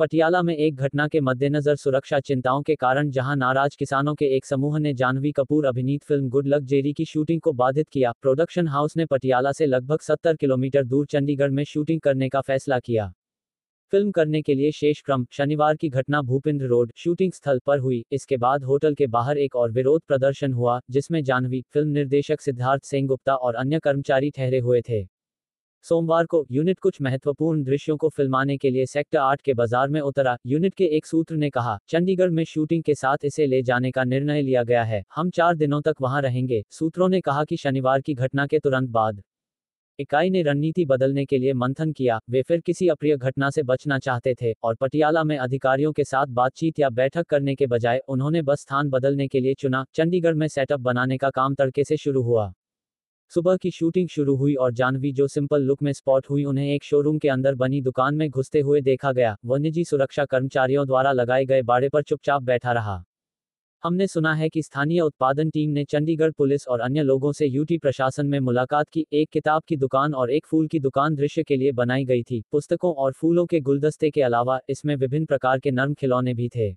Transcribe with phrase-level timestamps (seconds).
[0.00, 4.46] पटियाला में एक घटना के मद्देनजर सुरक्षा चिंताओं के कारण जहाँ नाराज़ किसानों के एक
[4.46, 8.68] समूह ने जानवी कपूर अभिनीत फ़िल्म गुड लक जेरी की शूटिंग को बाधित किया, प्रोडक्शन
[8.68, 13.12] हाउस ने पटियाला से लगभग 70 किलोमीटर दूर चंडीगढ़ में शूटिंग करने का फैसला किया।
[13.92, 18.04] फ़िल्म करने के लिए शेष क्रम, शनिवार की घटना भूपिंद्र रोड, शूटिंग स्थल पर हुई,
[18.12, 22.84] इसके बाद होटल के बाहर एक और विरोध प्रदर्शन हुआ, जिसमें जानवी, फ़िल्म निर्देशक सिद्धार्थ
[22.84, 25.19] सिंह गुप्ता और अन्य कर्मचारी ठहरे हुए थे।
[25.84, 30.00] सोमवार को, यूनिट कुछ महत्वपूर्ण दृश्यों को फिल्माने के लिए सेक्टर आठ के बाज़ार में
[30.00, 33.90] उतरा। यूनिट के एक सूत्र ने कहा, चंडीगढ़ में शूटिंग के साथ इसे ले जाने
[33.90, 37.56] का निर्णय लिया गया है। हम चार दिनों तक वहाँ रहेंगे। सूत्रों ने कहा कि
[37.56, 39.22] शनिवार की घटना के तुरंत बाद,
[39.98, 43.98] इकाई ने रणनीति बदलने के लिए मंथन किया। वे फिर किसी अप्रिय घटना से बचना
[43.98, 48.42] चाहते थे और पटियाला में अधिकारियों के साथ बातचीत या बैठक करने के बजाय उन्होंने
[48.42, 52.22] बस स्थान बदलने के लिए चुना। चंडीगढ़ में सेटअप बनाने का काम तड़के से शुरू
[52.22, 52.52] हुआ।
[53.32, 56.84] सुबह की शूटिंग शुरू हुई और जानवी जो सिंपल लुक में स्पॉट हुई उन्हें एक
[56.84, 61.12] शोरूम के अंदर बनी दुकान में घुसते हुए देखा गया। वह निजी सुरक्षा कर्मचारियों द्वारा
[61.12, 63.04] लगाए गए बाड़े पर चुपचाप बैठा रहा।
[63.84, 67.78] हमने सुना है कि स्थानीय उत्पादन टीम ने चंडीगढ़ पुलिस और अन्य लोगों से यूटी
[67.78, 71.56] प्रशासन में मुलाकात की। एक किताब की दुकान और एक फूल की दुकान दृश्य के
[71.56, 75.70] लिए बनाई गई थी। पुस्तकों और फूलों के गुलदस्ते के अलावा इसमें विभिन्न प्रकार के
[75.70, 76.74] नर्म खिलौने भी थे।